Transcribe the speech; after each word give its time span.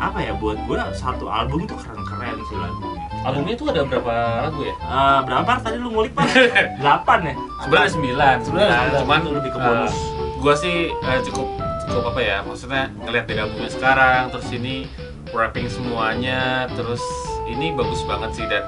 apa 0.00 0.16
ya 0.24 0.32
buat 0.32 0.56
gue 0.64 0.80
satu 0.96 1.28
album 1.28 1.68
tuh 1.68 1.76
keren-keren 1.76 2.40
sih 2.48 2.56
lagunya. 2.56 3.04
Albumnya 3.20 3.52
itu 3.52 3.64
ada 3.68 3.84
berapa 3.84 4.14
lagu 4.48 4.60
ya? 4.64 4.72
Eh, 4.72 5.18
berapa 5.28 5.52
tadi 5.60 5.76
lu 5.76 5.92
ngulik 5.92 6.16
pak? 6.16 6.24
Delapan 6.80 7.18
ya? 7.28 7.34
Sebenarnya 7.60 7.90
sembilan. 7.92 8.36
Sebenarnya 8.40 8.78
cuman 9.04 9.18
Itu 9.20 9.30
lebih 9.36 9.50
ke 9.52 9.58
bonus. 9.60 9.92
eh, 9.92 10.00
gua 10.40 10.54
sih 10.56 10.76
eh, 10.88 11.20
cukup 11.28 11.48
cukup 11.84 12.04
apa 12.16 12.20
ya? 12.24 12.36
Maksudnya 12.40 12.88
ngeliat 13.04 13.24
dari 13.28 13.38
albumnya 13.44 13.68
sekarang, 13.68 14.32
terus 14.32 14.48
ini 14.56 14.88
wrapping 15.36 15.68
semuanya, 15.68 16.64
terus 16.72 17.04
ini 17.44 17.76
bagus 17.76 18.00
banget 18.08 18.30
sih 18.40 18.46
dan 18.48 18.64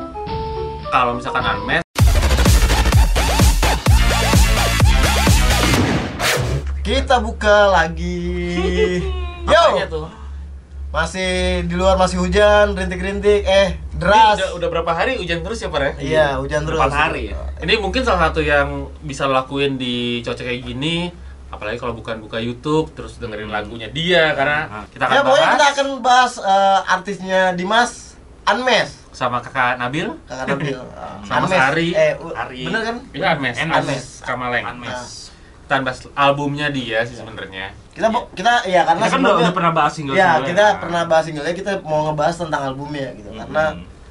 kalau 0.92 1.16
misalkan 1.16 1.40
unmesh 1.48 1.80
Kita 6.82 7.22
buka 7.24 7.72
lagi. 7.72 8.20
apanya 9.48 9.86
Yo, 9.88 9.90
tuh? 9.90 10.06
Masih 10.92 11.30
di 11.64 11.72
luar 11.72 11.96
masih 11.96 12.20
hujan, 12.20 12.76
rintik-rintik, 12.76 13.42
eh 13.42 13.68
Ini 13.72 13.96
deras. 13.98 14.36
udah, 14.36 14.50
udah 14.54 14.68
berapa 14.70 14.92
hari 14.92 15.16
hujan 15.16 15.40
terus 15.40 15.58
ya, 15.58 15.68
Par 15.68 15.82
ya? 15.82 15.92
Iya, 15.96 16.26
hujan 16.36 16.62
terus. 16.62 16.76
Empat 16.76 16.92
hari 16.92 17.32
ya? 17.32 17.40
Ini 17.58 17.80
mungkin 17.80 18.02
salah 18.02 18.28
satu 18.28 18.40
yang 18.40 18.68
bisa 19.00 19.24
lo 19.24 19.32
lakuin 19.32 19.74
di 19.74 19.94
cuaca 20.20 20.42
kayak 20.42 20.60
gini, 20.62 21.08
apalagi 21.48 21.76
kalau 21.76 21.92
bukan 21.92 22.20
buka 22.20 22.36
YouTube 22.36 22.92
terus 22.92 23.16
dengerin 23.16 23.48
lagunya 23.48 23.88
dia 23.88 24.32
karena 24.32 24.84
kita 24.88 25.02
akan 25.02 25.14
Ya, 25.14 25.20
pokoknya 25.22 25.40
bahas 25.42 25.54
kita 25.54 25.66
akan 25.72 25.86
bahas 25.98 26.32
eh, 26.36 26.80
artisnya 26.86 27.40
Dimas 27.52 27.92
Anmes. 28.42 28.90
sama 29.10 29.38
kakak 29.38 29.76
Nabil. 29.78 30.08
Kakak 30.24 30.44
Nabil. 30.50 30.72
Eh, 30.72 31.16
Sama 31.24 31.44
Anmes. 31.46 31.52
Sari. 31.54 31.88
Eh, 31.90 32.12
u- 32.18 32.32
Ari. 32.34 32.64
bener 32.64 32.80
kan? 32.82 32.96
Iya 33.12 33.26
Anmes, 33.30 33.56
Anmes. 33.56 33.76
Anmes 33.78 34.04
Kamaleng. 34.20 34.64
Unmesh. 34.66 35.32
Kita 35.62 35.80
bahas 35.80 35.98
albumnya 36.12 36.68
dia 36.68 37.00
sih 37.02 37.16
sebenarnya. 37.16 37.72
Kita 37.92 38.08
kita 38.32 38.52
ya 38.64 38.88
karena 38.88 39.04
Kita 39.04 39.14
kan 39.14 39.20
udah, 39.20 39.52
pernah 39.52 39.72
bahas 39.72 39.92
single 39.92 40.16
Ya, 40.16 40.40
single 40.40 40.48
kita 40.48 40.64
pernah 40.80 41.02
bahas 41.04 41.24
singlenya, 41.28 41.52
kita 41.52 41.72
mau 41.84 42.08
ngebahas 42.08 42.36
tentang 42.40 42.62
albumnya 42.64 43.12
gitu. 43.12 43.28
Hmm. 43.28 43.38
Karena 43.44 43.64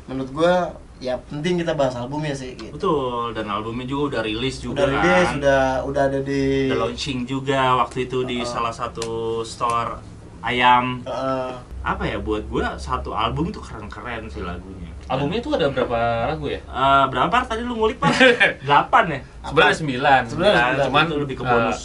menurut 0.06 0.30
gua 0.32 0.54
ya 1.02 1.18
penting 1.18 1.58
kita 1.58 1.74
bahas 1.74 1.98
albumnya 1.98 2.30
sih 2.32 2.54
gitu. 2.54 2.78
Betul, 2.78 3.34
dan 3.34 3.50
albumnya 3.50 3.90
juga 3.90 4.04
udah 4.14 4.22
rilis 4.22 4.62
juga 4.62 4.86
Udah 4.86 4.88
rilis, 4.92 5.26
kan. 5.26 5.38
udah 5.42 5.64
udah 5.82 6.02
ada 6.08 6.20
di 6.22 6.70
Udah 6.70 6.80
launching 6.86 7.26
juga 7.26 7.74
waktu 7.76 8.06
itu 8.06 8.22
di 8.22 8.46
salah 8.46 8.70
satu 8.70 9.42
store 9.42 9.98
ayam. 10.42 11.02
eh, 11.02 11.54
Apa 11.82 12.06
ya 12.06 12.22
buat 12.22 12.46
gua 12.46 12.78
satu 12.78 13.18
album 13.18 13.50
tuh 13.50 13.66
keren-keren 13.66 14.30
sih 14.30 14.46
lagunya. 14.46 14.94
Albumnya 15.10 15.42
itu 15.42 15.50
ada 15.50 15.74
berapa 15.74 15.98
lagu 16.30 16.46
ya? 16.46 16.62
Eh, 16.62 17.06
berapa 17.10 17.34
tadi 17.42 17.66
lu 17.66 17.74
ngulik 17.74 17.98
Par? 17.98 18.14
Delapan 18.62 19.04
ya? 19.10 19.20
Sebenarnya 19.42 19.76
sembilan. 19.76 20.22
Sebenarnya 20.30 20.62
sembilan. 20.62 20.86
cuman 20.86 21.04
itu 21.04 21.16
lebih 21.18 21.36
ke 21.36 21.44
bonus. 21.44 21.82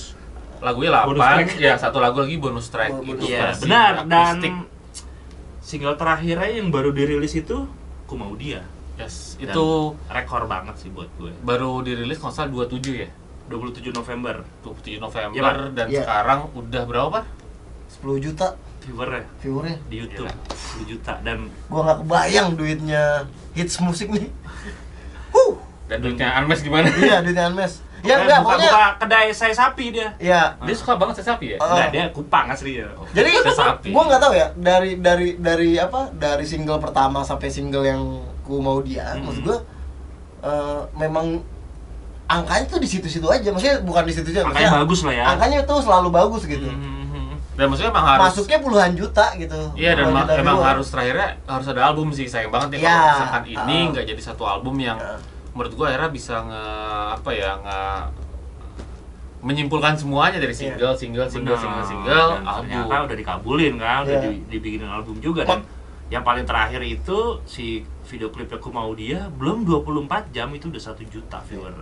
Lagunya 0.58 0.90
Bonus 1.02 1.18
8, 1.18 1.28
track. 1.36 1.48
ya 1.58 1.74
satu 1.74 1.98
lagu 1.98 2.18
lagi 2.18 2.36
bonus 2.36 2.66
track 2.66 2.90
Oh, 2.90 3.00
gitu. 3.00 3.18
bonus 3.18 3.26
Iya, 3.26 3.40
versi 3.46 3.62
benar 3.62 3.92
dan 4.04 4.36
single 5.60 5.94
terakhirnya 5.94 6.48
yang 6.52 6.68
baru 6.68 6.90
dirilis 6.90 7.34
itu 7.34 7.66
Ku 8.04 8.14
Mau 8.14 8.32
Dia. 8.34 8.62
Yes, 8.96 9.36
Dan 9.36 9.52
itu 9.52 9.66
rekor 10.06 10.46
banget 10.46 10.74
sih 10.78 10.88
buat 10.88 11.10
gue. 11.14 11.28
baru 11.38 11.80
dirilis 11.80 12.16
salah 12.16 12.48
27 12.48 12.80
ya? 12.96 13.10
27 13.46 13.92
November 13.92 14.40
27 14.62 14.98
November 14.98 15.36
Iya, 15.36 15.42
Pak. 15.44 15.54
dan 15.72 15.86
Iya. 15.86 16.02
sekarang 16.02 16.40
udah 16.52 16.82
berapa, 16.84 17.08
Pak? 17.12 17.24
10 17.92 18.18
juta 18.18 18.46
viewernya 18.80 19.24
viewernya. 19.38 19.76
di 19.84 19.96
YouTube 19.98 20.26
Gila. 20.26 20.34
10 20.78 20.86
juta 20.88 21.12
dan 21.20 21.38
Gua 21.66 21.80
nggak 21.84 21.98
kebayang 22.02 22.48
duitnya 22.54 23.02
hits 23.52 23.76
musik 23.78 24.08
nih. 24.08 24.26
Huh. 25.28 25.52
Dan 25.84 26.00
duitnya 26.00 26.32
Anmes 26.32 26.60
gimana? 26.60 26.88
Iya, 26.90 27.20
duitnya 27.20 27.46
Anmes. 27.46 27.84
Ya 28.06 28.14
Pokoknya 28.14 28.22
enggak, 28.22 28.38
buka, 28.38 28.48
pokoknya 28.48 28.70
buka 28.70 28.86
kedai 28.96 29.28
saya 29.30 29.50
sapi 29.52 29.84
dia. 29.90 30.08
ya 30.16 30.42
Dia 30.58 30.74
suka 30.74 30.92
banget 30.94 31.14
saya 31.16 31.26
sapi 31.32 31.46
ya? 31.48 31.58
Oh. 31.58 31.66
Enggak, 31.68 31.88
dia 31.90 32.04
kupang 32.10 32.46
asli 32.46 32.72
ya. 32.76 32.86
Jadi 33.12 33.30
Saya 33.42 33.54
sapi. 33.74 33.88
gua 33.90 34.02
nggak 34.04 34.20
tahu 34.20 34.32
ya 34.32 34.46
dari 34.54 34.90
dari 34.96 35.28
dari 35.36 35.70
apa 35.76 36.00
dari 36.12 36.42
single 36.42 36.78
pertama 36.78 37.20
sampai 37.20 37.48
single 37.48 37.82
yang 37.82 38.00
ku 38.40 38.58
mau 38.58 38.78
dia, 38.80 39.10
Hmm. 39.12 39.26
maksud 39.26 39.42
gua 39.42 39.58
eh, 40.38 40.80
memang 40.96 41.42
angkanya 42.26 42.66
tuh 42.66 42.78
di 42.78 42.88
situ-situ 42.88 43.26
aja, 43.26 43.48
maksudnya 43.48 43.78
bukan 43.80 44.02
di 44.02 44.12
situ 44.12 44.28
aja, 44.28 44.42
maksudnya 44.42 44.70
bagus 44.76 45.00
lah 45.02 45.12
ya. 45.12 45.24
angkanya 45.28 45.58
tuh 45.62 45.78
selalu 45.78 46.08
bagus 46.10 46.42
gitu. 46.44 46.62
Mhm. 46.64 46.94
Dan 47.56 47.66
maksudnya 47.66 47.88
emang 47.88 48.04
harus 48.06 48.22
Masuknya 48.28 48.58
puluhan 48.58 48.92
juta 48.92 49.26
gitu. 49.34 49.56
Iya 49.72 49.96
dan 49.96 50.12
ma- 50.12 50.28
emang 50.28 50.60
harus 50.60 50.86
terakhirnya 50.86 51.40
harus 51.42 51.66
ada 51.66 51.82
album 51.84 52.12
sih 52.12 52.26
sayang 52.26 52.50
banget 52.50 52.76
ya 52.76 52.78
Ya, 52.78 52.84
kalau 52.84 53.08
misalkan 53.08 53.42
ini 53.48 53.56
uh. 53.78 53.84
nggak 53.90 54.04
jadi 54.06 54.22
satu 54.22 54.44
album 54.44 54.76
yang 54.76 54.94
Ya. 54.94 55.16
Menurut 55.56 55.72
gua 55.72 55.86
akhirnya 55.88 56.10
bisa 56.10 56.34
nge 56.38 56.64
apa 57.16 57.30
ya 57.32 57.50
nge 57.56 57.80
menyimpulkan 59.38 59.94
semuanya 59.94 60.36
dari 60.36 60.50
Iya. 60.50 60.74
single 60.74 60.94
single 60.94 61.26
single 61.26 61.54
Benar. 61.54 61.62
single 61.62 61.86
single 61.86 62.28
Dan 62.34 62.44
album. 62.44 62.66
ternyata 62.68 63.04
udah 63.04 63.16
dikabulin 63.16 63.74
kan, 63.76 63.98
udah 64.02 64.18
Iya. 64.18 64.22
di- 64.26 64.44
dibikinin 64.48 64.90
album 64.90 65.16
juga 65.18 65.42
dan 65.42 65.60
yang 66.06 66.22
paling 66.22 66.42
terakhir 66.42 66.82
itu 66.82 67.18
si 67.44 67.80
video 68.04 68.28
klipnya 68.28 68.58
Ku 68.58 68.70
Mau 68.70 68.92
Dia 68.92 69.26
belum 69.32 69.62
24 69.62 70.30
jam 70.30 70.50
itu 70.50 70.68
udah 70.68 70.82
satu 70.82 71.02
juta 71.04 71.38
viewer. 71.42 71.72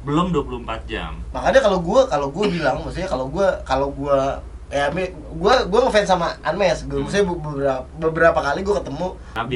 Belum 0.00 0.28
24 0.28 0.84
jam. 0.86 1.12
makanya 1.28 1.60
kalau 1.60 1.78
gua 1.78 2.00
kalau 2.04 2.28
gua 2.28 2.48
bilang 2.48 2.80
maksudnya 2.80 3.06
kalau 3.06 3.28
gua 3.28 3.52
kalau 3.62 3.88
gua 3.90 4.40
ya 4.66 4.88
gua 5.34 5.66
gua 5.66 5.80
ngefans 5.82 6.08
sama 6.08 6.30
Anmes 6.40 6.86
gua 6.86 7.02
maksudnya 7.02 7.26
be- 7.26 7.36
beberapa 7.36 7.82
beberapa 8.00 8.40
kali 8.40 8.60
gua 8.62 8.80
ketemu 8.80 9.08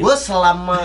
gua 0.03 0.15
selama 0.15 0.79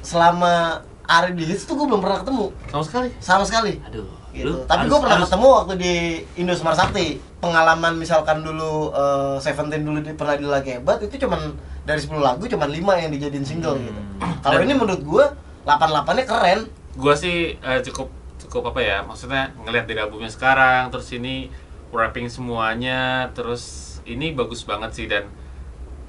selama 0.00 0.82
Ari 1.08 1.32
di 1.32 1.44
hits 1.44 1.64
tuh 1.64 1.74
gua 1.74 1.86
belum 1.86 2.00
pernah 2.00 2.20
ketemu 2.20 2.46
sama 2.68 2.82
sekali. 2.82 3.08
sama 3.18 3.42
sekali 3.42 3.80
Aduh. 3.82 4.04
gitu 4.30 4.44
lu 4.44 4.54
tapi 4.62 4.84
gua 4.86 5.00
pernah 5.00 5.16
harus- 5.16 5.26
ketemu 5.26 5.46
waktu 5.50 5.74
di 5.74 5.94
Indo 6.36 6.52
Smart 6.52 6.76
Sakti 6.76 7.06
pengalaman 7.38 7.92
misalkan 7.94 8.40
dulu 8.40 8.92
eh, 8.92 9.36
Seventeen 9.38 9.82
dulu 9.82 9.98
di, 9.98 10.12
pernah 10.12 10.34
di 10.34 10.44
lagi 10.44 10.70
hebat 10.74 11.00
itu 11.00 11.16
cuman 11.18 11.56
dari 11.82 11.96
10 11.96 12.12
lagu 12.18 12.44
cuman 12.44 12.68
5 12.68 12.76
yang 12.98 13.10
dijadiin 13.10 13.42
single 13.42 13.74
Hmm. 13.74 13.84
gitu 13.84 14.00
kalau 14.40 14.60
ini 14.60 14.74
menurut 14.74 15.00
gua 15.02 15.24
88 15.64 16.12
nya 16.12 16.24
keren 16.24 16.60
Gua 16.94 17.14
sih 17.14 17.36
eh, 17.54 17.80
cukup 17.82 18.08
cukup 18.38 18.68
apa 18.68 18.80
ya 18.80 18.96
maksudnya 19.00 19.50
ngelihat 19.58 19.84
dari 19.84 19.98
albumnya 19.98 20.28
sekarang 20.28 20.88
terus 20.88 21.08
ini 21.10 21.48
wrapping 21.88 22.28
semuanya 22.28 23.00
terus 23.32 23.64
ini 24.04 24.30
bagus 24.30 24.60
banget 24.62 24.90
sih 24.92 25.06
dan 25.06 25.24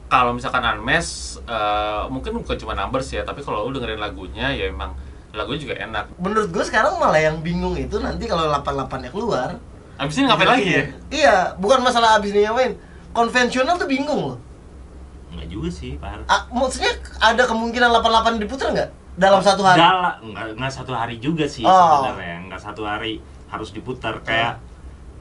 kalau 0.09 0.33
misalkan 0.33 0.65
Unmesh 0.65 1.37
eh, 1.39 2.03
mungkin 2.09 2.41
bukan 2.41 2.57
cuma 2.57 2.73
numbers 2.73 3.07
ya 3.09 3.21
tapi 3.21 3.39
kalau 3.39 3.69
lu 3.69 3.77
dengerin 3.77 4.01
lagunya 4.01 4.49
ya 4.49 4.67
emang 4.67 4.91
lagunya 5.29 5.61
juga 5.61 5.75
enak. 5.77 6.05
Menurut 6.17 6.49
gue 6.49 6.63
sekarang 6.65 6.97
malah 6.97 7.21
yang 7.21 7.39
bingung 7.39 7.77
itu 7.77 8.01
nanti 8.01 8.25
kalau 8.25 8.49
88 8.49 9.05
nya 9.05 9.09
keluar. 9.09 9.49
Abis 9.95 10.17
ini 10.17 10.25
ngapain 10.25 10.49
lagi 10.49 10.69
ya? 10.69 10.83
Iya 11.07 11.35
bukan 11.55 11.79
masalah 11.79 12.17
abis 12.17 12.33
ini 12.33 12.43
ngapain 12.43 12.73
konvensional 13.13 13.77
tuh 13.77 13.85
bingung 13.85 14.33
loh. 14.33 14.37
Enggak 15.29 15.45
juga 15.45 15.69
sih, 15.69 15.93
Par. 16.01 16.25
Ah, 16.25 16.49
maksudnya 16.49 16.89
ada 17.21 17.45
kemungkinan 17.45 17.93
88 17.93 18.41
diputar 18.41 18.73
nggak? 18.73 18.89
Dalam 19.13 19.41
satu 19.45 19.61
hari? 19.61 19.77
Dala, 19.77 20.17
enggak, 20.25 20.45
enggak 20.57 20.73
satu 20.73 20.91
hari 20.97 21.21
juga 21.21 21.45
sih 21.45 21.61
Oh. 21.61 22.01
sebenarnya. 22.09 22.49
Enggak 22.49 22.61
satu 22.65 22.81
hari 22.81 23.21
harus 23.45 23.69
diputar 23.69 24.17
kayak 24.25 24.57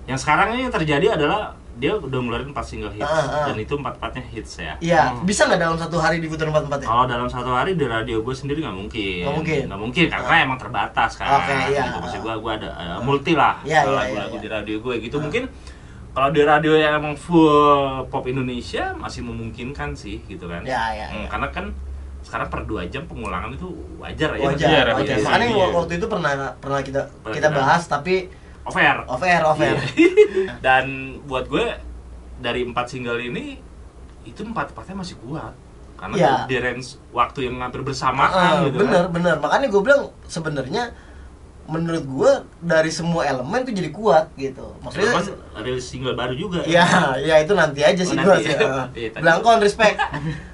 yang 0.09 0.17
sekarang 0.17 0.57
ini 0.57 0.65
yang 0.65 0.73
terjadi 0.73 1.21
adalah 1.21 1.53
dia 1.79 1.95
udah 1.95 2.19
ngeluarin 2.19 2.51
4 2.51 2.59
single 2.61 2.91
hits 2.91 3.07
Ah, 3.07 3.23
ah. 3.23 3.47
dan 3.47 3.57
itu 3.57 3.73
empat-empatnya 3.73 4.23
hits 4.29 4.53
ya. 4.59 4.75
iya 4.79 5.03
Hmm. 5.09 5.23
bisa 5.23 5.47
nggak 5.47 5.61
dalam 5.61 5.75
satu 5.75 5.97
hari 5.97 6.19
diputar 6.19 6.47
empat 6.47 6.65
empatnya 6.65 6.85
Kalau 6.85 7.05
dalam 7.05 7.27
satu 7.27 7.51
hari 7.51 7.73
di 7.73 7.87
radio 7.87 8.19
gue 8.19 8.33
sendiri 8.33 8.59
nggak 8.61 8.77
mungkin. 8.77 9.23
Nggak 9.23 9.37
mungkin. 9.37 9.63
Nggak 9.65 9.81
mungkin 9.81 10.05
karena 10.09 10.35
emang 10.43 10.59
terbatas 10.59 11.11
kan. 11.15 11.27
Oke, 11.39 11.55
iya. 11.69 11.83
Gitu. 11.85 11.99
Maksud 12.01 12.21
gue 12.21 12.35
gue 12.37 12.53
ada 12.53 12.69
uh, 12.73 13.01
multi 13.01 13.33
lah 13.33 13.63
Iya, 13.63 13.81
iya, 13.81 13.91
lagu-lagu 13.93 14.11
iya, 14.27 14.35
iya. 14.35 14.41
di 14.41 14.49
radio 14.51 14.77
gue 14.79 14.95
gitu. 15.01 15.17
Ah. 15.17 15.23
Mungkin 15.23 15.45
kalau 16.11 16.29
di 16.29 16.43
radio 16.43 16.73
yang 16.75 16.93
emang 16.97 17.15
full 17.15 17.55
pop 18.07 18.25
Indonesia 18.25 18.91
masih 18.93 19.23
memungkinkan 19.23 19.95
sih 19.95 20.19
gitu 20.25 20.45
kan. 20.45 20.63
ya 20.63 20.91
ya, 20.93 21.07
Hmm, 21.07 21.23
ya. 21.23 21.29
karena 21.29 21.49
kan 21.49 21.67
sekarang 22.21 22.49
per 22.49 22.61
dua 22.65 22.83
jam 22.85 23.07
pengulangan 23.07 23.51
itu 23.51 23.71
wajar 23.97 24.35
ya. 24.35 24.43
wajar 24.45 24.67
Iya, 24.85 24.93
wajar 24.93 25.15
iya, 25.15 25.25
makanya 25.25 25.47
iya. 25.49 25.67
waktu 25.71 25.93
itu 25.95 26.07
pernah 26.07 26.31
pernah 26.59 26.81
kita 26.81 27.01
Pernah 27.23 27.33
kita 27.33 27.49
kita- 27.49 27.55
bahas 27.55 27.83
tapi 27.85 28.15
Off 28.69 28.77
air 28.77 28.99
Iya. 29.59 29.81
Dan 30.65 30.85
buat 31.25 31.45
gue 31.45 31.65
dari 32.39 32.63
empat 32.63 32.87
single 32.87 33.19
ini 33.19 33.59
itu 34.23 34.41
empat 34.43 34.71
empatnya 34.71 34.97
masih 34.99 35.17
kuat 35.19 35.57
karena 35.97 36.15
Iya. 36.15 36.33
di 36.47 36.57
range 36.57 36.87
waktu 37.11 37.49
yang 37.49 37.59
hampir 37.59 37.83
bersamaan 37.83 38.69
gitu 38.69 38.79
bener 38.79 39.05
kan. 39.05 39.11
bener 39.11 39.35
makanya 39.37 39.67
gue 39.67 39.83
bilang 39.83 40.03
sebenarnya 40.25 40.95
menurut 41.67 42.01
gue 42.01 42.31
dari 42.63 42.89
semua 42.89 43.27
elemen 43.27 43.61
tuh 43.61 43.75
jadi 43.75 43.91
kuat 43.91 44.33
gitu 44.35 44.73
maksudnya 44.81 45.13
Mas 45.13 45.29
rilis 45.59 45.85
single 45.85 46.15
baru 46.15 46.33
juga. 46.33 46.65
Ya, 46.65 46.87
ya 47.19 47.43
itu 47.43 47.53
nanti 47.53 47.83
aja 47.83 48.01
sih 48.01 48.17
Oh, 48.17 48.37
sih. 48.37 48.49
ya. 48.55 48.57
Uh. 48.57 48.85
Belangkon 49.15 49.59
respect. 49.59 49.99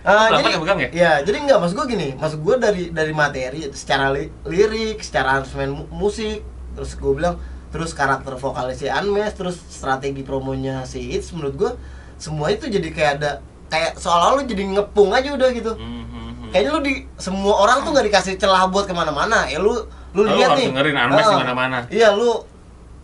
Uh, 0.05 0.29
jadi 0.35 0.59
pegang 0.59 0.77
ya? 0.79 0.89
Ya, 0.93 1.13
jadi 1.23 1.37
enggak 1.41 1.59
maksud 1.59 1.75
gua 1.75 1.87
gini, 1.87 2.13
maksud 2.13 2.41
gua 2.41 2.57
dari 2.59 2.91
dari 2.91 3.09
materi 3.11 3.73
secara 3.73 4.13
li- 4.13 4.29
lirik, 4.45 5.01
secara 5.01 5.41
mu- 5.67 5.89
musik, 5.89 6.45
terus 6.75 6.93
gua 6.95 7.13
bilang 7.15 7.35
terus 7.75 7.91
karakter 7.91 8.39
vokalis 8.39 8.79
si 8.79 8.87
Anmes, 8.87 9.35
terus 9.35 9.59
strategi 9.59 10.23
promonya 10.23 10.87
si 10.87 11.03
Hits 11.11 11.35
menurut 11.35 11.55
gua 11.59 11.73
semua 12.15 12.55
itu 12.55 12.71
jadi 12.71 12.87
kayak 12.95 13.13
ada 13.19 13.31
kayak 13.67 13.99
seolah-olah 13.99 14.39
lu 14.39 14.43
jadi 14.47 14.63
ngepung 14.79 15.11
aja 15.11 15.35
udah 15.35 15.49
gitu. 15.51 15.75
Hmm, 15.75 16.07
hmm. 16.07 16.55
Kayaknya 16.55 16.71
lu 16.71 16.81
di 16.87 16.95
semua 17.19 17.59
orang 17.59 17.83
tuh 17.83 17.91
nggak 17.91 18.07
dikasih 18.07 18.39
celah 18.39 18.71
buat 18.71 18.87
ke 18.87 18.95
mana-mana. 18.95 19.51
Ya 19.51 19.59
lu 19.59 19.75
lu 20.15 20.23
Lu 20.23 20.31
lihat 20.31 20.55
nih. 20.55 20.71
dengerin 20.71 20.95
Anmes 20.95 21.27
Ah, 21.27 21.43
mana-mana. 21.43 21.79
Iya 21.91 22.15
lu 22.15 22.47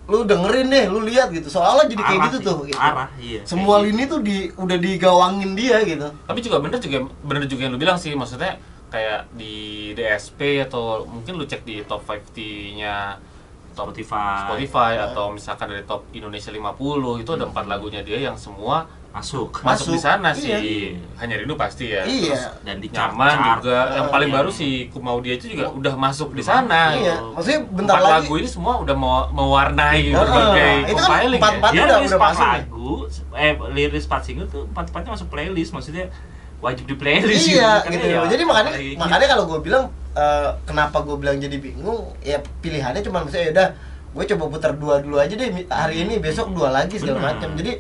lu 0.07 0.27
dengerin 0.27 0.67
deh 0.71 0.87
lu 0.91 1.07
lihat 1.07 1.31
gitu 1.31 1.47
soalnya 1.47 1.87
jadi 1.87 2.03
kayak 2.03 2.19
Parah 2.19 2.27
gitu 2.27 2.39
sih, 2.43 2.47
tuh 2.51 2.59
gitu. 2.67 2.79
parah, 2.83 3.09
iya. 3.23 3.41
semua 3.47 3.79
Kayak 3.79 3.87
lini 3.87 4.03
tuh 4.11 4.21
di 4.27 4.37
udah 4.59 4.79
digawangin 4.83 5.51
dia 5.55 5.77
gitu 5.87 6.09
tapi 6.27 6.39
juga 6.43 6.59
bener 6.59 6.83
juga 6.83 6.99
bener 7.23 7.43
juga 7.47 7.63
yang 7.63 7.73
lu 7.75 7.79
bilang 7.79 7.95
sih 7.95 8.11
maksudnya 8.19 8.59
kayak 8.91 9.31
di 9.39 9.55
DSP 9.95 10.67
atau 10.67 11.07
mungkin 11.07 11.39
lu 11.39 11.47
cek 11.47 11.63
di 11.63 11.87
top 11.87 12.03
50-nya 12.03 13.23
top 13.73 13.87
Spotify. 13.89 14.37
Spotify 14.45 14.93
atau 15.01 15.25
misalkan 15.31 15.67
dari 15.69 15.83
top 15.83 16.05
Indonesia 16.11 16.49
50 16.49 16.77
itu 17.19 17.31
ada 17.31 17.45
empat 17.45 17.65
lagunya 17.65 18.01
dia 18.01 18.19
yang 18.21 18.35
semua 18.35 18.85
masuk 19.11 19.51
masuk, 19.57 19.91
Masuk, 19.91 19.91
di 19.91 19.99
sana 19.99 20.31
iya. 20.31 20.55
sih 20.57 20.95
hanya 21.17 21.35
rindu 21.35 21.55
pasti 21.55 21.89
ya 21.89 22.03
Iya. 22.03 22.31
Terus 22.31 22.43
dan 22.61 22.77
di 22.79 22.87
nyaman 22.89 23.27
chart-chart. 23.27 23.57
juga 23.59 23.77
yang 23.93 24.07
paling 24.09 24.29
Iya. 24.29 24.37
baru 24.37 24.51
si 24.53 24.69
Kumau 24.87 25.19
dia 25.19 25.35
itu 25.35 25.47
juga 25.49 25.67
udah 25.69 25.95
masuk 25.97 26.31
di 26.31 26.43
sana 26.43 26.95
iya 26.95 27.19
gitu. 27.19 27.35
maksudnya 27.35 27.61
bentar 27.69 27.95
empat 27.97 28.07
lagi 28.07 28.15
lagu 28.23 28.35
ini 28.37 28.49
semua 28.49 28.75
udah 28.79 28.95
mau 28.95 29.27
mewarnai 29.29 30.03
Ah, 30.09 30.15
berbagai 30.17 30.73
itu 30.85 30.95
kan 30.95 31.03
compiling 31.05 31.27
ya. 31.33 31.43
empat-empat 31.43 31.71
dia 31.71 31.81
udah- 31.81 31.99
udah 31.99 32.11
empat 32.13 32.23
masuk 32.31 32.47
ya? 32.47 32.55
lagu 32.55 32.91
eh 33.35 33.53
liris 33.73 34.05
empat 34.07 34.23
single 34.25 34.47
tuh 34.47 34.63
empat 34.65 34.85
empatnya 34.89 35.11
masuk 35.11 35.27
playlist 35.29 35.71
maksudnya 35.73 36.05
wajib 36.61 36.85
di 36.85 36.95
playlist 36.95 37.47
iya 37.49 37.73
Kan 37.81 37.91
gitu 37.91 38.07
ya, 38.07 38.21
jadi 38.27 38.43
makanya 38.45 38.71
apalagi 38.71 38.95
makanya 38.95 39.27
kalau 39.29 39.45
gue 39.49 39.59
bilang 39.61 39.85
eh, 40.17 40.51
kenapa 40.65 41.03
gue 41.03 41.17
bilang 41.17 41.39
jadi 41.39 41.57
bingung? 41.59 42.15
Ya 42.21 42.41
pilihannya 42.61 43.03
cuma 43.03 43.23
misalnya 43.23 43.51
udah 43.53 43.69
gue 44.11 44.25
coba 44.35 44.45
putar 44.51 44.73
dua 44.75 44.99
dulu 44.99 45.23
aja 45.23 45.35
deh 45.39 45.49
hari 45.71 46.03
ini 46.03 46.19
besok 46.19 46.51
dua 46.51 46.71
lagi 46.71 46.99
segala 46.99 47.35
macam. 47.35 47.55
Jadi 47.55 47.79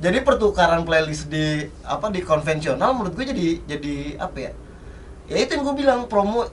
jadi 0.00 0.24
pertukaran 0.24 0.88
playlist 0.88 1.28
di 1.28 1.68
apa 1.84 2.08
di 2.08 2.24
konvensional 2.24 2.96
menurut 2.96 3.12
gue 3.12 3.26
jadi 3.28 3.46
jadi 3.68 4.16
apa 4.16 4.36
ya 4.40 4.50
ya 5.28 5.36
itu 5.44 5.50
yang 5.52 5.62
gue 5.68 5.76
bilang 5.76 6.08
promo 6.08 6.48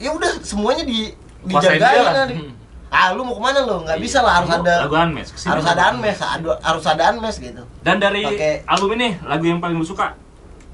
ya 0.00 0.10
udah 0.16 0.40
semuanya 0.40 0.82
di 0.88 1.12
dijagain 1.44 2.02
lah. 2.02 2.14
lah. 2.24 2.26
Di- 2.26 2.56
ah 2.88 3.12
lu 3.12 3.20
mau 3.20 3.36
ke 3.36 3.42
mana 3.44 3.68
lo? 3.68 3.84
Nggak 3.84 4.00
bisa 4.00 4.24
lah 4.24 4.40
harus 4.40 4.48
Lu 4.48 4.64
ada 4.64 4.74
lagu 4.88 4.96
ke 5.12 5.36
sini 5.36 5.50
harus 5.52 5.66
ada 5.68 5.82
ada- 5.92 6.60
harus 6.64 6.84
ada 6.88 7.02
unmesh 7.12 7.38
gitu. 7.44 7.62
Dan 7.84 8.00
dari 8.00 8.24
album 8.64 8.96
ini 8.96 9.20
lagu 9.20 9.44
yang 9.44 9.60
paling 9.60 9.76
lu 9.76 9.84
suka 9.84 10.16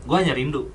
gua 0.06 0.22
hanya 0.22 0.38
rindu 0.38 0.70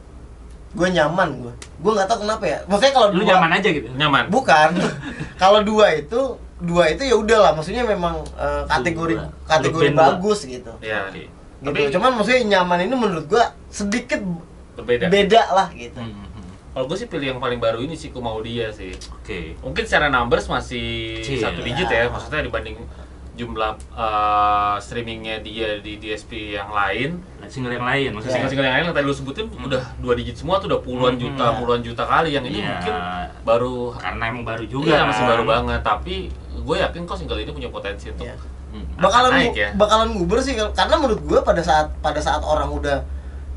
gue 0.70 0.88
nyaman 0.88 1.30
gue 1.40 1.54
gue 1.56 1.92
nggak 1.92 2.06
tahu 2.06 2.20
kenapa 2.24 2.44
ya 2.44 2.58
maksudnya 2.64 2.94
kalau 2.94 3.08
lu 3.10 3.20
dua- 3.20 3.30
nyaman 3.32 3.52
aja 3.56 3.70
gitu 3.70 3.88
nyaman 3.92 4.24
Bukan. 4.30 4.70
Kalau 5.42 5.60
dua 5.62 5.96
itu 5.96 6.22
dua 6.60 6.84
itu 6.90 7.02
ya 7.02 7.16
udah 7.16 7.40
lah, 7.40 7.52
maksudnya 7.54 7.82
memang 7.82 8.20
eh, 8.36 8.64
kategori 8.68 9.16
kategori 9.46 9.90
dua. 9.90 10.00
bagus 10.12 10.44
gitu. 10.44 10.72
ya 10.80 11.08
Oke. 11.08 11.26
Gitu. 11.26 11.32
Tapi- 11.66 11.90
Cuman 11.90 12.12
maksudnya 12.14 12.42
nyaman 12.54 12.80
ini 12.82 12.94
menurut 12.94 13.26
gua 13.26 13.56
sedikit 13.68 14.20
berbeda 14.76 15.08
beda 15.08 15.42
lah 15.50 15.68
gitu. 15.72 15.96
Hmm, 15.96 16.12
hmm, 16.12 16.28
hmm. 16.30 16.48
kalau 16.70 16.86
gue 16.86 16.98
sih 16.98 17.08
pilih 17.08 17.28
yang 17.30 17.40
paling 17.40 17.58
baru 17.58 17.80
ini 17.80 17.96
sih 17.96 18.10
Kumau 18.10 18.40
dia 18.40 18.68
sih 18.70 18.92
oke 18.92 19.40
mungkin 19.62 19.84
secara 19.84 20.08
numbers 20.08 20.46
masih 20.46 21.20
Iya. 21.20 21.40
satu 21.46 21.60
digit 21.62 21.88
ya 21.88 22.08
maksudnya 22.08 22.44
dibanding 22.44 22.76
jumlah 23.40 23.72
uh, 23.94 24.76
streamingnya 24.78 25.40
dia 25.40 25.80
di 25.80 25.96
DSP 25.96 26.32
yang 26.54 26.68
lain 26.70 27.24
single 27.48 27.72
yang 27.72 27.82
lain 27.84 28.12
maksudnya 28.12 28.36
single-single 28.36 28.62
yang 28.64 28.76
lain 28.76 28.86
yang 28.86 28.94
tadi 28.94 29.06
lu 29.06 29.16
sebutin 29.16 29.48
udah 29.48 29.80
dua 29.98 30.14
digit 30.14 30.36
semua 30.36 30.60
tuh 30.60 30.68
udah 30.68 30.80
puluhan 30.80 31.16
Hmm, 31.16 31.24
juta 31.26 31.46
iya. 31.46 31.56
puluhan 31.56 31.82
juta 31.82 32.04
kali 32.04 32.30
yang 32.30 32.44
ini 32.44 32.60
Iya. 32.60 32.68
mungkin 32.70 32.96
baru 33.42 33.76
karena 33.96 34.24
emang 34.28 34.44
baru 34.44 34.64
juga 34.66 34.92
iya 34.92 35.02
masih 35.04 35.24
kan. 35.24 35.32
baru 35.32 35.44
banget 35.46 35.82
tapi 35.82 36.16
gue 36.60 36.76
yakin 36.78 37.02
kok 37.04 37.16
single 37.16 37.40
ini 37.40 37.50
punya 37.50 37.70
potensi 37.70 38.06
untuk 38.08 38.28
Iya. 38.28 38.36
Hmm. 38.70 38.86
Bakalan 38.98 39.32
naik 39.34 39.56
ya. 39.56 39.70
bakalan 39.74 40.08
nguber 40.12 40.38
sih 40.40 40.54
karena 40.54 40.96
menurut 40.96 41.22
gua 41.24 41.40
pada 41.42 41.58
saat 41.60 41.90
pada 41.98 42.20
saat 42.20 42.44
orang 42.44 42.70
udah 42.70 43.02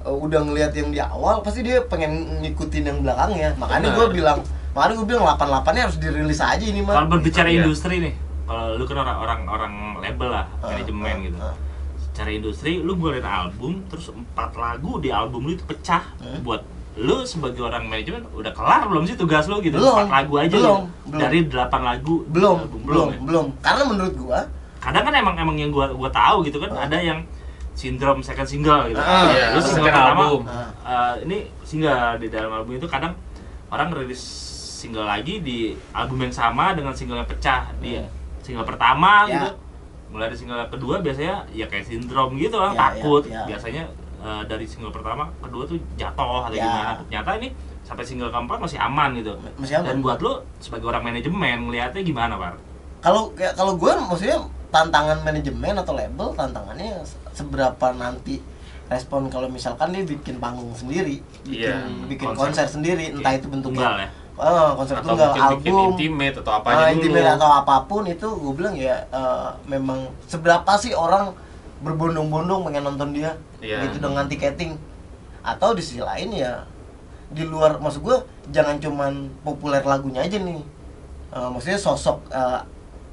udah 0.03 0.41
ngelihat 0.43 0.73
yang 0.73 0.89
di 0.89 0.99
awal 0.99 1.39
pasti 1.41 1.61
dia 1.61 1.79
pengen 1.83 2.11
ngikutin 2.41 2.83
yang 2.83 2.99
belakangnya. 2.99 3.53
Makanya 3.55 3.93
gua 3.93 4.09
bilang 4.09 4.39
makanya 4.73 4.95
gua 4.97 5.07
bilang 5.07 5.25
88 5.29 5.69
nya 5.69 5.83
harus 5.85 5.99
dirilis 5.99 6.41
aja 6.41 6.65
ini 6.65 6.81
mah. 6.81 6.97
kalau 6.97 7.13
berbicara 7.13 7.45
Iya. 7.47 7.61
industri 7.61 8.01
nih 8.01 8.15
kalau 8.45 8.75
lu 8.75 8.85
kan 8.85 8.99
orang 8.99 9.19
orang 9.19 9.41
orang 9.47 9.73
label 9.99 10.29
lah 10.31 10.47
Ah, 10.59 10.71
manajemen 10.71 11.07
ah, 11.09 11.19
gitu 11.21 11.39
ah. 11.39 11.55
secara 12.03 12.31
industri 12.31 12.73
lu 12.79 12.93
ngeluarin 12.93 13.23
album 13.23 13.73
terus 13.87 14.09
empat 14.09 14.53
lagu 14.55 14.99
di 14.99 15.09
album 15.09 15.45
lu 15.45 15.53
itu 15.53 15.65
pecah 15.65 16.03
Hmm. 16.19 16.43
buat 16.43 16.63
lu 16.95 17.25
sebagai 17.25 17.63
orang 17.63 17.87
manajemen 17.87 18.21
udah 18.31 18.53
kelar 18.53 18.85
belum 18.85 19.03
sih 19.03 19.15
tugas 19.15 19.47
lu 19.47 19.59
gitu 19.59 19.77
Belum, 19.77 19.97
empat 19.97 20.09
lagu 20.13 20.35
aja 20.37 20.53
belum, 20.53 20.81
gitu. 20.85 21.09
belum. 21.09 21.21
dari 21.21 21.39
delapan 21.47 21.81
lagu 21.83 22.15
di 22.21 22.31
belum, 22.31 22.57
album. 22.59 22.81
belum, 22.83 23.07
ya? 23.09 23.19
belum. 23.23 23.47
Karena 23.59 23.83
menurut 23.87 24.15
gua 24.19 24.41
kadang 24.77 25.03
kan 25.03 25.15
emang 25.15 25.35
emang 25.37 25.57
yang 25.57 25.71
gua 25.71 25.89
gua 25.91 26.11
tahu 26.11 26.45
gitu 26.45 26.59
kan 26.59 26.71
Ah. 26.71 26.85
ada 26.85 26.99
yang 26.99 27.25
sindrom 27.73 28.21
second 28.21 28.45
single 28.45 28.85
gitu 28.87 29.01
Ah, 29.01 29.25
iya, 29.31 29.45
lu 29.51 29.59
single 29.59 29.89
second 29.89 29.97
pertama 29.97 30.23
album. 30.23 30.43
Eh, 30.85 31.15
ini 31.25 31.37
single 31.63 31.97
di 32.19 32.29
dalam 32.29 32.51
album 32.53 32.77
itu 32.77 32.85
kadang 32.85 33.17
orang 33.67 33.89
rilis 33.91 34.21
single 34.77 35.07
lagi 35.07 35.41
di 35.41 35.59
album 35.93 36.21
yang 36.21 36.35
sama 36.35 36.75
dengan 36.75 36.93
single 36.93 37.17
yang 37.17 37.25
pecah 37.25 37.73
di 37.79 37.97
Iya. 37.97 38.05
Single 38.43 38.63
pertama 38.65 39.25
Ya. 39.25 39.33
gitu 39.39 39.51
mulai 40.11 40.27
dari 40.27 40.37
single 40.37 40.69
kedua 40.69 41.01
biasanya 41.01 41.49
ya 41.51 41.65
kayak 41.65 41.85
sindrom 41.85 42.37
gitu 42.37 42.59
kan 42.59 42.71
Ya, 42.71 42.81
takut 42.93 43.23
ya, 43.25 43.33
ya. 43.33 43.43
biasanya 43.49 43.83
eh, 44.21 44.43
dari 44.45 44.65
single 44.65 44.91
pertama 44.91 45.33
kedua 45.39 45.65
tuh 45.65 45.79
jatuh 45.95 46.45
atau 46.45 46.53
Ya. 46.53 46.63
gimana 46.63 46.93
ternyata 47.01 47.31
ini 47.37 47.49
sampai 47.83 48.05
single 48.05 48.29
keempat 48.29 48.59
masih 48.59 48.79
aman 48.79 49.11
gitu 49.15 49.33
Masih 49.57 49.75
aman. 49.77 49.87
dan 49.89 49.97
buat 49.99 50.19
lu 50.19 50.33
sebagai 50.59 50.87
orang 50.87 51.03
manajemen 51.03 51.59
ngelihatnya 51.65 52.03
gimana 52.03 52.35
pak 52.37 52.55
kalau 53.01 53.31
kalau 53.33 53.75
gue 53.75 53.91
maksudnya 53.91 54.39
tantangan 54.69 55.19
manajemen 55.21 55.75
atau 55.75 55.93
label 55.93 56.29
tantangannya 56.33 57.03
se- 57.03 57.19
seberapa 57.35 57.87
nanti 57.93 58.39
respon 58.87 59.27
kalau 59.27 59.49
misalkan 59.49 59.91
dia 59.91 60.05
bikin 60.05 60.37
panggung 60.37 60.71
sendiri 60.73 61.25
bikin 61.43 61.73
Iya, 61.73 61.89
bikin 62.07 62.29
konser. 62.31 62.45
konser, 62.53 62.67
sendiri 62.71 63.05
entah 63.11 63.33
itu 63.33 63.49
tunggal 63.49 63.65
bentuknya 63.65 63.89
ya 63.99 64.09
Ah, 64.41 64.73
konser 64.73 64.97
atau 64.97 65.13
tunggal 65.13 65.29
mungkin 65.29 65.61
bikin 65.61 65.73
album. 65.77 65.89
intimate 65.93 66.37
atau 66.41 66.53
apa 66.57 66.67
ah, 66.67 66.73
aja 66.73 66.83
dulu. 66.83 66.95
intimate 66.97 67.29
atau 67.37 67.49
apa 67.53 67.75
pun 67.85 68.03
itu 68.09 68.29
gue 68.33 68.53
bilang 68.57 68.75
ya 68.75 68.97
eh, 69.13 69.49
memang 69.69 70.09
seberapa 70.25 70.73
sih 70.81 70.97
orang 70.97 71.37
berbondong-bondong 71.85 72.65
pengen 72.65 72.85
nonton 72.89 73.13
dia 73.13 73.37
Iya. 73.61 73.87
gitu 73.87 74.03
dengan 74.03 74.25
tiketing? 74.27 74.75
Atau 75.43 75.77
di 75.77 75.83
sisi 75.85 76.01
lain 76.01 76.33
ya 76.33 76.65
di 77.33 77.45
luar 77.45 77.77
maksud 77.79 78.01
gue 78.03 78.17
jangan 78.51 78.77
cuman 78.81 79.13
populer 79.45 79.85
lagunya 79.85 80.25
aja 80.25 80.41
nih. 80.41 80.61
Eh, 81.33 81.49
maksudnya 81.49 81.81
sosok 81.81 82.29
uh, 82.29 82.61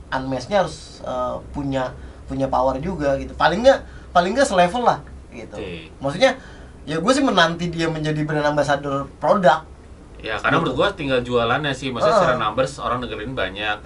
Unmesh-nya 0.10 0.66
harus 0.66 1.06
eh, 1.06 1.36
punya 1.54 1.94
punya 2.25 2.50
power 2.50 2.80
juga 2.81 3.13
gitu. 3.19 3.36
Paling 3.38 3.62
nggak 3.62 3.80
paling 4.10 4.33
nggak 4.33 4.48
selevel 4.48 4.81
lah 4.81 5.00
gitu. 5.30 5.54
Oke. 5.62 5.94
maksudnya 6.01 6.33
ya 6.89 6.98
gue 6.98 7.12
sih 7.13 7.21
menanti 7.21 7.69
dia 7.69 7.86
menjadi 7.86 8.25
brand 8.25 8.50
ambassador 8.50 9.06
produk 9.21 9.62
Ya 10.19 10.36
karena 10.36 10.51
Gitu. 10.54 10.62
menurut 10.62 10.75
gua 10.75 10.89
tinggal 10.92 11.19
jualannya 11.19 11.71
sih, 11.71 11.89
maksudnya 11.89 12.12
Ah. 12.12 12.19
secara 12.21 12.36
numbers 12.38 12.74
orang 12.77 13.00
dengerin 13.00 13.31
banyak, 13.33 13.77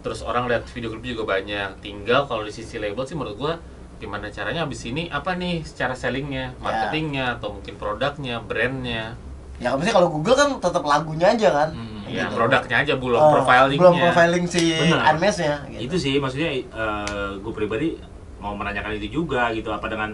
terus 0.00 0.20
orang 0.20 0.46
lihat 0.46 0.66
video 0.66 0.90
klip 0.90 1.04
juga 1.08 1.22
banyak. 1.32 1.78
Tinggal 1.78 2.24
kalau 2.24 2.42
di 2.42 2.50
sisi 2.50 2.76
label 2.76 3.02
sih 3.02 3.14
menurut 3.14 3.36
gua 3.36 3.54
gimana 3.96 4.28
caranya 4.28 4.62
abis 4.62 4.84
ini 4.84 5.08
apa 5.08 5.32
nih 5.32 5.62
secara 5.62 5.94
sellingnya, 5.94 6.52
marketingnya 6.58 7.34
atau 7.34 7.54
mungkin 7.54 7.74
produknya, 7.74 8.38
brandnya. 8.40 9.16
ya 9.56 9.72
maksudnya 9.72 9.94
kalau 9.94 10.12
Google 10.12 10.36
kan 10.36 10.48
tetap 10.60 10.84
lagunya 10.84 11.32
aja 11.32 11.48
kan 11.50 11.68
Hmm, 11.72 12.04
Ya 12.06 12.22
Gitu. 12.22 12.36
produknya 12.36 12.76
aja 12.78 12.94
belum 12.94 13.16
Oh, 13.16 13.32
profilingnya. 13.32 13.80
belum 13.80 13.94
profiling 13.98 14.44
si 14.44 14.76
Bener. 14.76 15.00
Unmesh-nya 15.08 15.54
gitu. 15.66 15.80
itu 15.82 15.96
sih 15.96 16.14
maksudnya 16.18 16.50
gue 17.34 17.52
pribadi 17.54 17.96
mau 18.36 18.52
menanyakan 18.52 18.94
itu 18.94 19.16
juga 19.16 19.48
gitu 19.50 19.72
apa 19.72 19.88
dengan 19.88 20.12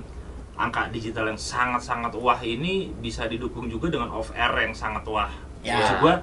angka 0.54 0.86
digital 0.88 1.26
yang 1.26 1.34
sangat-sangat 1.34 2.14
wah 2.14 2.38
ini 2.38 2.94
bisa 2.94 3.26
didukung 3.26 3.66
juga 3.66 3.90
dengan 3.90 4.14
off 4.14 4.30
air 4.32 4.54
yang 4.62 4.70
sangat 4.72 5.02
wah 5.04 5.26
Ya. 5.62 5.74
maksud 5.76 5.96
gue 5.98 6.14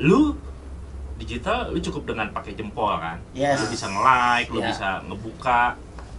lu 0.00 0.34
digital 1.16 1.68
lu 1.68 1.78
cukup 1.78 2.02
dengan 2.08 2.26
pakai 2.30 2.52
jempol 2.52 2.90
kan 2.92 3.20
Yes. 3.30 3.60
lu 3.60 3.66
bisa 3.68 3.86
nge-like 3.86 4.48
lu 4.48 4.58
Ya. 4.58 4.68
bisa 4.68 4.88
ngebuka 5.04 5.62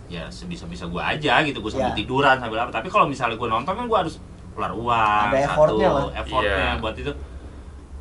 ya 0.08 0.28
sebisa-bisa 0.28 0.86
gue 0.86 1.00
aja 1.00 1.40
gitu 1.42 1.58
gue 1.58 1.68
sambil 1.70 1.90
Ya. 1.90 1.98
tiduran 1.98 2.36
sambil 2.38 2.60
apa 2.60 2.72
tapi 2.72 2.88
kalau 2.88 3.06
misalnya 3.06 3.36
gue 3.36 3.50
nonton 3.50 3.74
kan 3.74 3.86
gue 3.86 3.98
harus 3.98 4.16
keluar 4.52 4.72
uang 4.72 5.26
Ada 5.28 5.38
satu 5.38 5.48
effortnya 5.48 5.90
lah. 5.90 6.04
effortnya 6.14 6.66
Iya. 6.70 6.80
buat 6.80 6.96
itu 6.96 7.12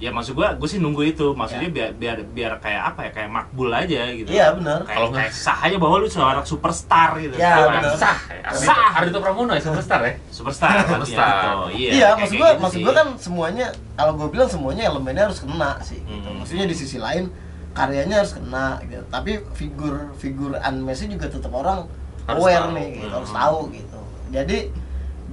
ya 0.01 0.09
maksud 0.09 0.33
gue 0.33 0.49
gue 0.57 0.65
sih 0.67 0.81
nunggu 0.81 1.05
itu 1.07 1.37
maksudnya 1.37 1.69
Ya. 1.69 1.75
biar 1.77 1.91
biar 1.93 2.17
biar 2.27 2.53
kayak 2.57 2.83
apa 2.89 3.01
ya 3.05 3.11
kayak 3.13 3.31
makbul 3.31 3.69
aja 3.69 4.09
gitu 4.09 4.27
Iya, 4.27 4.57
benar. 4.57 4.81
kayak, 4.83 4.97
Kalau 4.97 5.09
kayak 5.13 5.29
sah 5.31 5.59
aja 5.61 5.77
bahwa 5.77 5.97
lu 5.97 6.09
seorang 6.09 6.41
superstar 6.43 7.15
gitu 7.17 7.37
Ya, 7.37 7.69
benar. 7.69 7.93
Sah, 7.95 8.17
Sah. 8.51 8.97
Ardito 8.97 9.21
Pramono 9.21 9.53
ya 9.53 9.61
superstar 9.61 10.01
ya. 10.03 10.17
superstar 10.27 10.73
Superstar. 10.89 11.69
gitu. 11.69 11.77
iya 11.77 11.91
Iya, 11.93 12.09
maksud 12.17 12.35
gua 12.35 12.49
gitu 12.49 12.61
maksud 12.61 12.75
sih. 12.75 12.83
gua 12.83 12.95
kan 12.97 13.09
semuanya 13.15 13.67
kalau 13.95 14.13
gua 14.15 14.29
bilang 14.29 14.49
semuanya 14.49 14.83
elemennya 14.87 15.25
harus 15.29 15.39
kena 15.39 15.77
sih. 15.81 16.01
Gitu. 16.01 16.17
Hmm. 16.25 16.41
Maksudnya 16.41 16.65
di 16.65 16.75
sisi 16.75 16.97
lain 16.97 17.29
karyanya 17.71 18.17
harus 18.19 18.33
kena 18.33 18.81
gitu. 18.83 19.05
Tapi 19.07 19.33
figur 19.53 20.17
figur 20.17 20.57
Unmesh 20.57 21.05
juga 21.05 21.29
tetap 21.29 21.53
orang 21.53 21.85
Harus 22.25 22.41
aware 22.41 22.65
tahu. 22.65 22.73
nih 22.73 22.89
gitu, 22.95 23.05
Hmm. 23.05 23.15
harus 23.15 23.31
tahu 23.31 23.59
gitu. 23.71 23.99
Jadi 24.31 24.59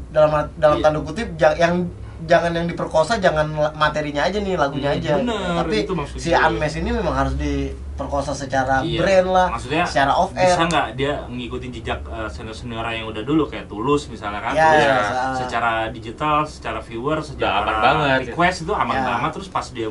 dalam 0.07 0.29
dalam 0.55 0.77
Iya. 0.77 0.83
tanda 0.83 1.00
kutip 1.01 1.27
yang 1.55 1.75
jangan 2.19 2.50
yang 2.51 2.65
diperkosa 2.65 3.17
jangan 3.17 3.45
materinya 3.71 4.25
aja 4.25 4.38
nih 4.38 4.55
lagunya 4.55 4.89
Hmm, 4.89 4.97
aja 4.97 5.13
bener, 5.19 5.53
tapi 5.55 5.77
si. 6.17 6.33
Unmesh 6.33 6.75
ini 6.75 6.89
memang 6.89 7.13
harus 7.13 7.36
diperkosa 7.36 8.33
secara 8.33 8.81
Iya. 8.81 8.97
brand 8.97 9.27
lah 9.29 9.47
maksudnya 9.51 9.83
secara 9.83 10.12
off 10.12 10.33
air 10.33 10.50
bisa 10.50 10.65
nggak 10.65 10.88
dia 10.93 11.13
ngikutin 11.27 11.69
jejak 11.71 12.00
uh, 12.03 12.25
senior-senior 12.25 12.81
yang 12.88 13.05
udah 13.05 13.21
dulu 13.21 13.45
kayak 13.45 13.67
Tulus 13.67 14.07
misalnya 14.07 14.41
kan 14.41 14.51
Ya, 14.51 14.69
ya. 14.74 14.97
secara 15.36 15.71
digital 15.89 16.41
secara 16.43 16.79
viewer 16.79 17.21
secara 17.21 17.62
aman 17.62 17.75
banget. 17.77 18.19
request 18.27 18.57
itu 18.63 18.74
aman 18.74 18.95
Ya. 18.95 19.03
banget 19.05 19.31
terus 19.33 19.47
pas 19.47 19.67
dia 19.67 19.86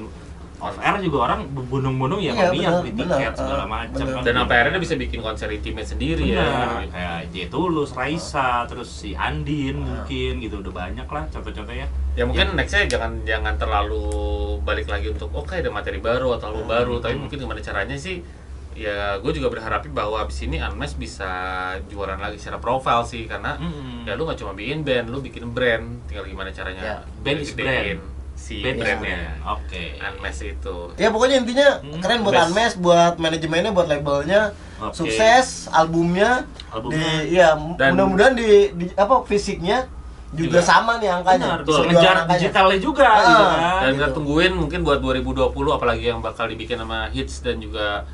off 0.56 0.76
air 0.76 0.96
juga 1.00 1.18
orang 1.24 1.52
berbondong-bondong 1.52 2.20
ya 2.20 2.32
Iya, 2.48 2.80
beli 2.80 2.92
tiket 2.94 3.32
segala 3.34 3.62
Ah, 3.62 3.68
macam 3.68 4.04
kan. 4.08 4.22
Dan 4.24 4.34
sampai 4.36 4.56
akhirnya 4.56 4.80
bisa 4.80 4.94
bikin 4.94 5.20
konser 5.20 5.48
intimate 5.48 5.84
sendiri 5.84 6.32
Benar, 6.32 6.80
ya. 6.80 6.88
kayak 6.88 7.18
J 7.28 7.36
Tulus, 7.46 7.90
Raisa, 7.92 8.64
terus 8.64 8.88
si 8.88 9.12
Andin 9.12 9.76
mungkin 9.78 10.40
gitu 10.40 10.60
udah 10.60 10.72
banyak 10.72 11.04
lah 11.04 11.24
contoh-contohnya. 11.28 11.86
Ya 12.12 12.24
mungkin 12.24 12.52
nextnya 12.52 12.88
jangan 12.88 13.20
jangan 13.22 13.54
terlalu 13.56 14.08
balik 14.60 14.86
lagi 14.86 15.08
untuk 15.08 15.28
oke 15.30 15.52
ada 15.52 15.68
materi 15.68 15.98
baru 15.98 16.32
atau 16.32 16.50
album 16.50 16.66
baru, 16.66 16.94
tapi 16.98 17.14
mungkin 17.14 17.36
gimana 17.36 17.60
caranya 17.60 17.94
sih? 17.94 18.24
Ya 18.72 19.16
gue 19.16 19.32
juga 19.32 19.48
berharap 19.48 19.88
bahwa 19.88 20.20
abis 20.20 20.40
ini 20.42 20.56
Unmesh 20.58 20.96
bisa 20.96 21.28
jualan 21.86 22.16
lagi 22.16 22.36
secara 22.36 22.56
profile 22.56 23.04
sih 23.04 23.24
karena 23.24 23.56
Mm-mm. 23.56 24.04
ya 24.04 24.12
lu 24.12 24.24
nggak 24.24 24.36
cuma 24.36 24.52
bikin 24.52 24.80
band, 24.80 25.08
lu 25.08 25.20
bikin 25.20 25.48
brand, 25.50 26.04
tinggal 26.04 26.24
gimana 26.24 26.48
caranya 26.50 26.82
Ya, 26.82 26.96
band 27.18 27.40
is 27.40 27.52
brand. 27.52 28.00
Si 28.36 28.60
brandnya. 28.60 28.94
brand. 28.94 29.40
Oke. 29.50 29.96
Unmesh 29.96 30.42
itu. 30.46 30.76
Ya 30.94 31.08
pokoknya 31.08 31.36
intinya 31.38 31.68
Hmm, 31.80 31.98
keren 31.98 32.20
buat 32.20 32.32
best. 32.32 32.46
Unmesh, 32.46 32.74
buat 32.76 33.14
manajemennya, 33.16 33.72
buat 33.72 33.86
labelnya, 33.86 34.40
Oke. 34.78 34.94
sukses 34.94 35.66
albumnya. 35.68 36.44
Albumnya. 36.68 37.00
Di, 37.24 37.34
ya 37.34 37.48
mu- 37.54 37.74
Dan- 37.74 37.96
mudah-mudahan 37.96 38.34
di, 38.34 38.48
di 38.70 38.84
apa 38.94 39.24
fisiknya 39.24 39.88
juga, 40.28 40.58
Juga. 40.58 40.60
sama 40.60 40.92
nih 40.96 41.08
angkanya. 41.10 41.46
Benar, 41.46 41.60
Betul. 41.60 41.72
bisa 41.72 41.82
ngejar 41.88 42.14
angkanya. 42.18 42.38
digitalnya 42.38 42.78
juga 42.78 43.06
Ah, 43.06 43.16
gitu 43.18 43.42
kan. 43.42 43.58
Dan 43.58 43.90
kita 43.90 44.04
gitu. 44.04 44.14
tungguin 44.14 44.52
mungkin 44.54 44.80
buat 44.82 44.98
2020 45.00 45.48
apalagi 45.72 46.04
yang 46.06 46.20
bakal 46.20 46.44
dibikin 46.44 46.76
sama 46.76 47.08
Hits 47.08 47.40
dan 47.40 47.56
juga 47.56 48.04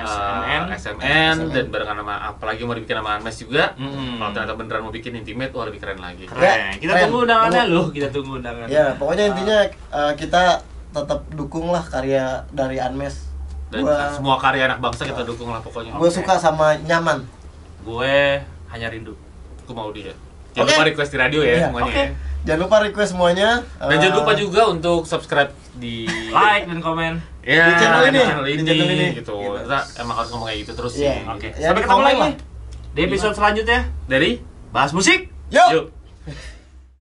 uh, 0.00 0.08
SMN. 0.08 0.62
SMN 0.70 1.36
dan 1.50 1.64
barengan 1.68 1.96
sama 1.98 2.14
apalagi 2.24 2.62
mau 2.62 2.72
dibikin 2.72 2.96
sama 2.96 3.16
Unmesh 3.16 3.38
juga. 3.40 3.64
Mm-mm. 3.74 4.18
Kalau 4.18 4.30
ternyata 4.30 4.54
beneran 4.54 4.80
mau 4.80 4.90
bikin 4.90 5.12
intimate, 5.14 5.50
wah 5.50 5.64
lebih 5.64 5.78
keren 5.78 5.98
lagi. 5.98 6.24
Keren. 6.24 6.42
Ya, 6.42 6.56
kita 6.74 6.92
keren. 6.92 7.02
tunggu 7.04 7.18
undangannya 7.24 7.62
loh, 7.66 7.86
kita 7.88 8.08
tunggu 8.08 8.32
undangannya. 8.36 8.70
Ya, 8.70 8.86
pokoknya 8.94 9.24
intinya 9.28 9.58
eh, 9.68 10.12
kita 10.14 10.42
tetap 10.88 11.20
dukung 11.30 11.68
lah 11.68 11.82
karya 11.82 12.24
dari 12.48 12.76
Unmesh. 12.78 13.28
Dan 13.68 13.84
Gua, 13.84 14.08
semua 14.10 14.36
karya 14.36 14.64
anak 14.64 14.80
bangsa 14.80 15.04
kita 15.04 15.22
dukung 15.22 15.48
lah 15.48 15.60
pokoknya. 15.60 15.92
gua 15.92 16.08
suka 16.08 16.34
sama 16.34 16.72
nyaman. 16.80 17.20
Gue 17.80 18.40
hanya 18.68 18.88
rindu. 18.88 19.12
Aku 19.62 19.72
mau 19.72 19.92
dia. 19.92 20.12
Jangan 20.52 20.64
Oke. 20.64 20.72
lupa 20.74 20.84
request 20.86 21.10
di 21.12 21.18
radio 21.18 21.40
ya 21.40 21.52
Iya, 21.54 21.66
semuanya. 21.68 21.86
oke. 21.86 22.00
ya. 22.00 22.08
Jangan 22.40 22.60
lupa 22.60 22.76
request 22.80 23.10
semuanya. 23.12 23.60
Dan 23.76 23.90
Eh, 23.90 23.98
jangan 23.98 24.16
lupa 24.18 24.32
juga 24.34 24.62
untuk 24.66 25.04
subscribe 25.04 25.50
di 25.74 26.06
Like 26.28 26.64
dan 26.66 26.78
komen. 26.78 27.12
ya, 27.40 27.64
Di 27.66 27.72
channel 27.76 28.02
ini, 28.04 28.18
channel 28.20 28.44
di 28.44 28.50
ini, 28.50 28.62
channel 28.64 28.88
ini. 28.88 29.06
gitu. 29.14 29.36
Gitu. 29.36 29.58
Kita 29.58 29.78
emang 29.98 30.14
harus 30.16 30.30
ngomong 30.30 30.46
kayak 30.46 30.58
gitu 30.60 30.72
terus 30.74 30.92
Iya. 30.94 31.12
sih. 31.12 31.18
Oke. 31.28 31.48
Ya, 31.52 31.66
Sampai 31.66 31.76
di 31.76 31.84
ketemu 31.84 32.02
lagi 32.02 32.20
lah. 32.20 32.32
di 32.88 33.00
episode 33.02 33.34
selanjutnya. 33.34 33.80
Dari 34.06 34.30
Bahas 34.68 34.92
musik. 34.92 35.20
Yuk. 35.48 35.68
yuk. 35.70 35.84